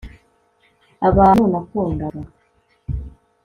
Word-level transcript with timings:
Abantu 1.09 1.43
nakundaga 1.51 2.21